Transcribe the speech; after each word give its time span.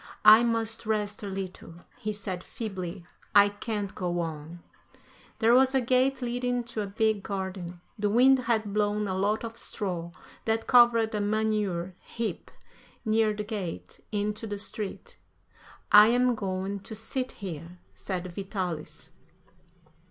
"I 0.25 0.41
must 0.41 0.87
rest 0.87 1.21
a 1.21 1.27
little," 1.27 1.75
he 1.99 2.11
said, 2.11 2.43
feebly; 2.43 3.05
"I 3.35 3.49
can't 3.49 3.93
go 3.93 4.19
on." 4.21 4.63
There 5.37 5.53
was 5.53 5.75
a 5.75 5.79
gate 5.79 6.23
leading 6.23 6.63
to 6.73 6.81
a 6.81 6.87
big 6.87 7.21
garden. 7.21 7.81
The 7.99 8.09
wind 8.09 8.39
had 8.49 8.73
blown 8.73 9.07
a 9.07 9.15
lot 9.15 9.43
of 9.43 9.57
straw, 9.57 10.09
that 10.45 10.65
covered 10.65 11.13
a 11.13 11.21
manure 11.21 11.93
heap 11.99 12.49
near 13.05 13.31
the 13.35 13.43
gate, 13.43 13.99
into 14.11 14.47
the 14.47 14.57
street. 14.57 15.19
"I 15.91 16.07
am 16.07 16.33
going 16.33 16.79
to 16.79 16.95
sit 16.95 17.33
here," 17.33 17.77
said 17.93 18.33
Vitalis. 18.33 19.11